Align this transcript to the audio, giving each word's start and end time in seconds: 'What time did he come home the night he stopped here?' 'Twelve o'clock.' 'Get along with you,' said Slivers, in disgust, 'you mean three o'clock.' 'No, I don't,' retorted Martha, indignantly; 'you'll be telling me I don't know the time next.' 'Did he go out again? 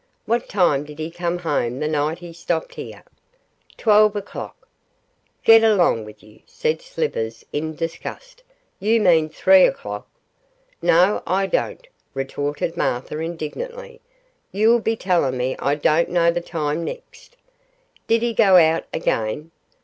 'What 0.25 0.49
time 0.49 0.83
did 0.83 0.97
he 0.97 1.11
come 1.11 1.37
home 1.37 1.77
the 1.79 1.87
night 1.87 2.17
he 2.17 2.33
stopped 2.33 2.73
here?' 2.73 3.03
'Twelve 3.77 4.15
o'clock.' 4.15 4.67
'Get 5.43 5.63
along 5.63 6.05
with 6.05 6.23
you,' 6.23 6.39
said 6.47 6.81
Slivers, 6.81 7.45
in 7.53 7.75
disgust, 7.75 8.41
'you 8.79 8.99
mean 8.99 9.29
three 9.29 9.63
o'clock.' 9.63 10.09
'No, 10.81 11.21
I 11.27 11.45
don't,' 11.45 11.87
retorted 12.15 12.75
Martha, 12.75 13.19
indignantly; 13.19 14.01
'you'll 14.51 14.79
be 14.79 14.95
telling 14.95 15.37
me 15.37 15.55
I 15.59 15.75
don't 15.75 16.09
know 16.09 16.31
the 16.31 16.41
time 16.41 16.83
next.' 16.83 17.37
'Did 18.07 18.23
he 18.23 18.33
go 18.33 18.55
out 18.55 18.85
again? 18.91 19.51